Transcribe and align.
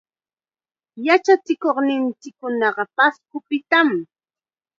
Yachachikuqniikunaqa 1.05 2.83
Pascopitam. 2.95 3.89